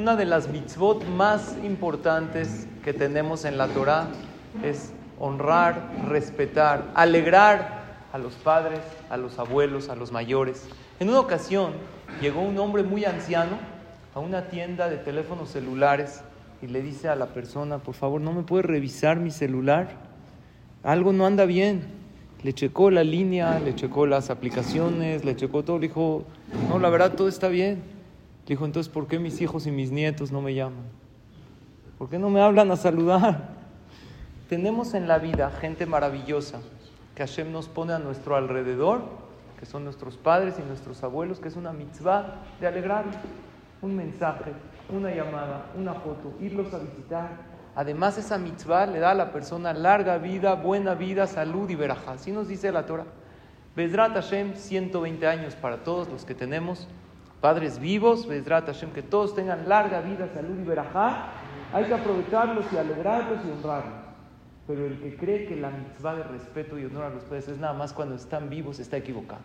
Una 0.00 0.16
de 0.16 0.24
las 0.24 0.48
mitzvot 0.48 1.06
más 1.08 1.58
importantes 1.62 2.66
que 2.82 2.94
tenemos 2.94 3.44
en 3.44 3.58
la 3.58 3.68
Torah 3.68 4.08
es 4.64 4.94
honrar, 5.18 5.92
respetar, 6.08 6.90
alegrar 6.94 7.82
a 8.10 8.16
los 8.16 8.32
padres, 8.32 8.80
a 9.10 9.18
los 9.18 9.38
abuelos, 9.38 9.90
a 9.90 9.96
los 9.96 10.10
mayores. 10.10 10.66
En 11.00 11.10
una 11.10 11.20
ocasión 11.20 11.72
llegó 12.22 12.40
un 12.40 12.58
hombre 12.58 12.82
muy 12.82 13.04
anciano 13.04 13.58
a 14.14 14.20
una 14.20 14.48
tienda 14.48 14.88
de 14.88 14.96
teléfonos 14.96 15.50
celulares 15.50 16.22
y 16.62 16.68
le 16.68 16.80
dice 16.80 17.10
a 17.10 17.14
la 17.14 17.26
persona, 17.26 17.76
por 17.76 17.94
favor, 17.94 18.22
¿no 18.22 18.32
me 18.32 18.42
puede 18.42 18.62
revisar 18.62 19.20
mi 19.20 19.30
celular? 19.30 19.90
Algo 20.82 21.12
no 21.12 21.26
anda 21.26 21.44
bien. 21.44 21.82
Le 22.42 22.54
checó 22.54 22.90
la 22.90 23.04
línea, 23.04 23.60
le 23.60 23.74
checó 23.74 24.06
las 24.06 24.30
aplicaciones, 24.30 25.26
le 25.26 25.36
checó 25.36 25.62
todo. 25.62 25.78
Le 25.78 25.88
dijo, 25.88 26.24
no, 26.70 26.78
la 26.78 26.88
verdad 26.88 27.12
todo 27.12 27.28
está 27.28 27.48
bien. 27.48 27.99
Dijo, 28.50 28.64
entonces, 28.64 28.92
¿por 28.92 29.06
qué 29.06 29.20
mis 29.20 29.40
hijos 29.40 29.68
y 29.68 29.70
mis 29.70 29.92
nietos 29.92 30.32
no 30.32 30.42
me 30.42 30.52
llaman? 30.52 30.82
¿Por 31.96 32.08
qué 32.10 32.18
no 32.18 32.30
me 32.30 32.40
hablan 32.40 32.68
a 32.72 32.76
saludar? 32.76 33.50
Tenemos 34.48 34.94
en 34.94 35.06
la 35.06 35.18
vida 35.20 35.52
gente 35.52 35.86
maravillosa 35.86 36.58
que 37.14 37.22
Hashem 37.22 37.52
nos 37.52 37.68
pone 37.68 37.92
a 37.92 38.00
nuestro 38.00 38.34
alrededor, 38.34 39.02
que 39.60 39.66
son 39.66 39.84
nuestros 39.84 40.16
padres 40.16 40.56
y 40.58 40.62
nuestros 40.62 41.04
abuelos, 41.04 41.38
que 41.38 41.46
es 41.46 41.54
una 41.54 41.72
mitzvah 41.72 42.42
de 42.60 42.66
alegrarlos. 42.66 43.14
Un 43.82 43.94
mensaje, 43.94 44.50
una 44.92 45.14
llamada, 45.14 45.66
una 45.78 45.94
foto, 45.94 46.34
irlos 46.40 46.74
a 46.74 46.78
visitar. 46.78 47.28
Además, 47.76 48.18
esa 48.18 48.36
mitzvah 48.36 48.86
le 48.86 48.98
da 48.98 49.12
a 49.12 49.14
la 49.14 49.30
persona 49.30 49.72
larga 49.72 50.18
vida, 50.18 50.56
buena 50.56 50.94
vida, 50.94 51.28
salud 51.28 51.70
y 51.70 51.76
verajá. 51.76 52.14
Así 52.14 52.32
nos 52.32 52.48
dice 52.48 52.72
la 52.72 52.84
Torah. 52.84 53.06
Bezrat 53.76 54.14
Hashem, 54.14 54.56
120 54.56 55.24
años 55.28 55.54
para 55.54 55.84
todos 55.84 56.08
los 56.08 56.24
que 56.24 56.34
tenemos 56.34 56.88
padres 57.40 57.78
vivos. 57.78 58.26
Que 58.26 59.02
todos 59.02 59.34
tengan 59.34 59.68
larga 59.68 60.00
vida, 60.00 60.28
salud 60.34 60.58
y 60.58 60.64
verajá. 60.64 61.28
Hay 61.72 61.84
que 61.84 61.94
aprovecharlos 61.94 62.66
y 62.72 62.76
alegrarlos 62.76 63.38
y 63.44 63.50
honrarlos. 63.50 64.00
Pero 64.66 64.86
el 64.86 65.00
que 65.00 65.16
cree 65.16 65.46
que 65.46 65.56
la 65.56 65.70
mitzvah 65.70 66.14
de 66.14 66.22
respeto 66.24 66.78
y 66.78 66.84
honor 66.84 67.04
a 67.04 67.10
los 67.10 67.24
padres 67.24 67.48
es 67.48 67.58
nada 67.58 67.72
más 67.72 67.92
cuando 67.92 68.14
están 68.14 68.48
vivos 68.48 68.78
está 68.78 68.96
equivocado. 68.96 69.42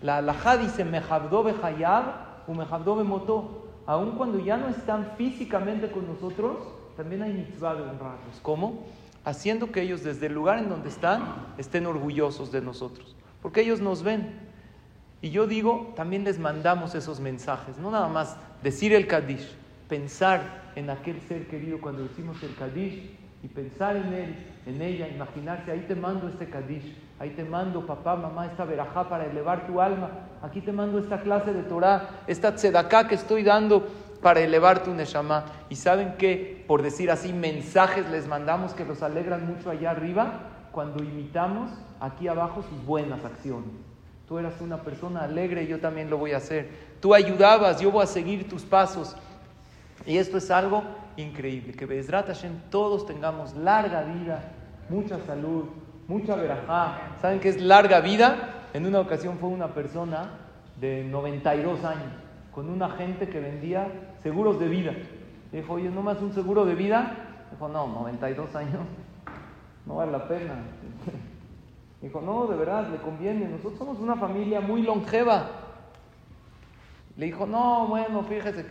La 0.00 0.18
alajá 0.18 0.56
dice, 0.56 0.84
mejabdo 0.84 1.42
behayab 1.42 2.04
o 2.46 2.54
mejabdo 2.54 3.02
moto 3.04 3.64
aun 3.86 4.12
cuando 4.12 4.38
ya 4.38 4.56
no 4.56 4.68
están 4.68 5.12
físicamente 5.16 5.90
con 5.90 6.06
nosotros, 6.06 6.56
también 6.96 7.22
hay 7.22 7.32
mitzvah 7.32 7.74
de 7.74 7.82
honrarlos. 7.82 8.40
¿Cómo? 8.42 8.84
Haciendo 9.24 9.72
que 9.72 9.82
ellos 9.82 10.02
desde 10.02 10.26
el 10.26 10.34
lugar 10.34 10.58
en 10.58 10.68
donde 10.68 10.88
están 10.88 11.54
estén 11.58 11.86
orgullosos 11.86 12.50
de 12.52 12.60
nosotros, 12.60 13.14
porque 13.42 13.60
ellos 13.60 13.80
nos 13.80 14.02
ven. 14.02 14.43
Y 15.24 15.30
yo 15.30 15.46
digo, 15.46 15.94
también 15.96 16.22
les 16.22 16.38
mandamos 16.38 16.94
esos 16.94 17.18
mensajes, 17.18 17.78
no 17.78 17.90
nada 17.90 18.08
más 18.08 18.36
decir 18.62 18.92
el 18.92 19.06
Kadish, 19.06 19.56
pensar 19.88 20.42
en 20.76 20.90
aquel 20.90 21.18
ser 21.22 21.46
querido 21.46 21.80
cuando 21.80 22.02
decimos 22.02 22.42
el 22.42 22.54
Kadish 22.54 23.10
y 23.42 23.48
pensar 23.48 23.96
en 23.96 24.12
él, 24.12 24.36
en 24.66 24.82
ella, 24.82 25.08
imaginarse, 25.08 25.70
ahí 25.70 25.86
te 25.88 25.94
mando 25.94 26.28
este 26.28 26.50
Kadish, 26.50 26.94
ahí 27.18 27.30
te 27.30 27.42
mando 27.42 27.86
papá, 27.86 28.16
mamá, 28.16 28.44
esta 28.44 28.66
verajá 28.66 29.08
para 29.08 29.24
elevar 29.24 29.66
tu 29.66 29.80
alma, 29.80 30.10
aquí 30.42 30.60
te 30.60 30.72
mando 30.72 30.98
esta 30.98 31.22
clase 31.22 31.54
de 31.54 31.62
Torah, 31.62 32.06
esta 32.26 32.54
tzedaká 32.54 33.08
que 33.08 33.14
estoy 33.14 33.44
dando 33.44 33.88
para 34.20 34.40
elevar 34.40 34.82
tu 34.82 34.92
neshama. 34.92 35.46
Y 35.70 35.76
saben 35.76 36.18
que, 36.18 36.66
por 36.68 36.82
decir 36.82 37.10
así, 37.10 37.32
mensajes 37.32 38.06
les 38.10 38.28
mandamos 38.28 38.74
que 38.74 38.84
los 38.84 39.02
alegran 39.02 39.46
mucho 39.46 39.70
allá 39.70 39.92
arriba 39.92 40.68
cuando 40.70 41.02
imitamos 41.02 41.70
aquí 41.98 42.28
abajo 42.28 42.62
sus 42.62 42.84
buenas 42.84 43.24
acciones. 43.24 43.93
Tú 44.26 44.38
eras 44.38 44.60
una 44.60 44.82
persona 44.82 45.22
alegre 45.22 45.66
yo 45.66 45.80
también 45.80 46.08
lo 46.08 46.18
voy 46.18 46.32
a 46.32 46.38
hacer. 46.38 46.68
Tú 47.00 47.14
ayudabas, 47.14 47.80
yo 47.80 47.90
voy 47.90 48.04
a 48.04 48.06
seguir 48.06 48.48
tus 48.48 48.62
pasos. 48.62 49.16
Y 50.06 50.16
esto 50.16 50.38
es 50.38 50.50
algo 50.50 50.82
increíble, 51.16 51.72
que 51.72 51.86
Bezrat 51.86 52.26
Hashem 52.26 52.52
todos 52.70 53.06
tengamos 53.06 53.54
larga 53.54 54.02
vida, 54.02 54.52
mucha 54.88 55.18
salud, 55.26 55.64
mucha 56.08 56.34
verajá. 56.34 57.16
¿Saben 57.20 57.40
qué 57.40 57.50
es 57.50 57.60
larga 57.60 58.00
vida? 58.00 58.68
En 58.72 58.86
una 58.86 59.00
ocasión 59.00 59.38
fue 59.38 59.48
una 59.48 59.68
persona 59.68 60.30
de 60.80 61.04
92 61.04 61.84
años 61.84 62.12
con 62.52 62.68
un 62.68 62.82
agente 62.82 63.28
que 63.28 63.40
vendía 63.40 63.88
seguros 64.22 64.58
de 64.60 64.68
vida. 64.68 64.92
Le 65.52 65.60
dijo, 65.60 65.74
oye, 65.74 65.90
¿no 65.90 66.02
más 66.02 66.20
un 66.20 66.32
seguro 66.32 66.64
de 66.64 66.74
vida? 66.74 67.46
Dijo, 67.50 67.68
no, 67.68 67.86
92 67.86 68.54
años, 68.54 68.80
no 69.86 69.96
vale 69.96 70.12
la 70.12 70.28
pena. 70.28 70.54
Dijo, 72.04 72.20
no, 72.20 72.46
de 72.46 72.56
verdad, 72.56 72.88
le 72.90 72.98
conviene. 72.98 73.48
Nosotros 73.48 73.78
somos 73.78 73.98
una 73.98 74.14
familia 74.16 74.60
muy 74.60 74.82
longeva. 74.82 75.48
Le 77.16 77.26
dijo, 77.26 77.46
no, 77.46 77.86
bueno, 77.88 78.22
fíjese 78.24 78.66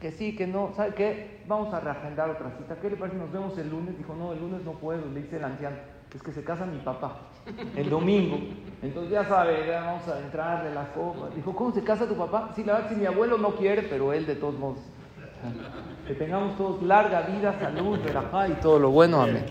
que 0.00 0.10
sí, 0.10 0.34
que 0.34 0.46
no. 0.46 0.72
¿Sabe 0.74 0.94
qué? 0.94 1.42
Vamos 1.46 1.72
a 1.74 1.80
reagendar 1.80 2.30
otra 2.30 2.50
cita. 2.56 2.76
¿Qué 2.80 2.90
le 2.90 2.96
parece? 2.96 3.18
Nos 3.18 3.30
vemos 3.30 3.56
el 3.58 3.68
lunes. 3.68 3.98
Dijo, 3.98 4.14
no, 4.14 4.32
el 4.32 4.40
lunes 4.40 4.64
no 4.64 4.72
puedo. 4.72 5.06
Le 5.12 5.22
dice 5.22 5.36
el 5.36 5.44
anciano, 5.44 5.76
es 6.14 6.22
que 6.22 6.32
se 6.32 6.42
casa 6.42 6.64
mi 6.64 6.78
papá 6.78 7.30
el 7.76 7.90
domingo. 7.90 8.38
Entonces 8.82 9.12
ya 9.12 9.24
sabe, 9.24 9.66
ya 9.66 9.82
vamos 9.82 10.08
a 10.08 10.20
entrar 10.20 10.64
de 10.64 10.74
la 10.74 10.92
copa. 10.92 11.28
Dijo, 11.34 11.54
¿cómo 11.54 11.72
se 11.72 11.82
casa 11.82 12.06
tu 12.06 12.16
papá? 12.16 12.50
Sí, 12.54 12.64
la 12.64 12.74
verdad, 12.74 12.88
si 12.90 12.96
mi 12.96 13.06
abuelo 13.06 13.38
no 13.38 13.56
quiere, 13.56 13.82
pero 13.82 14.12
él 14.12 14.26
de 14.26 14.36
todos 14.36 14.58
modos. 14.58 14.78
Que 16.06 16.14
tengamos 16.14 16.56
todos 16.56 16.82
larga 16.82 17.22
vida, 17.22 17.58
salud, 17.58 17.98
verajá 18.04 18.48
y 18.48 18.52
todo 18.54 18.78
lo 18.78 18.90
bueno. 18.90 19.22
Amén. 19.22 19.44